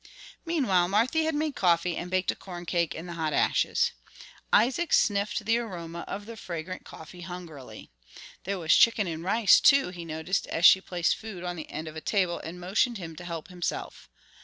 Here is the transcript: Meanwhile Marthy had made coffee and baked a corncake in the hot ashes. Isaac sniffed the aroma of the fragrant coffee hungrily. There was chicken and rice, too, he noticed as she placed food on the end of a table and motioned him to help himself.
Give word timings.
Meanwhile 0.47 0.87
Marthy 0.87 1.25
had 1.25 1.35
made 1.35 1.55
coffee 1.55 1.95
and 1.95 2.09
baked 2.09 2.31
a 2.31 2.35
corncake 2.35 2.95
in 2.95 3.05
the 3.05 3.13
hot 3.13 3.33
ashes. 3.33 3.91
Isaac 4.51 4.93
sniffed 4.93 5.45
the 5.45 5.59
aroma 5.59 6.05
of 6.07 6.25
the 6.25 6.35
fragrant 6.35 6.83
coffee 6.85 7.21
hungrily. 7.21 7.91
There 8.43 8.57
was 8.57 8.73
chicken 8.75 9.05
and 9.05 9.23
rice, 9.23 9.59
too, 9.59 9.89
he 9.89 10.03
noticed 10.03 10.47
as 10.47 10.65
she 10.65 10.81
placed 10.81 11.15
food 11.17 11.43
on 11.43 11.55
the 11.55 11.69
end 11.69 11.87
of 11.87 11.95
a 11.95 12.01
table 12.01 12.39
and 12.39 12.59
motioned 12.59 12.97
him 12.97 13.15
to 13.17 13.23
help 13.25 13.49
himself. 13.49 14.09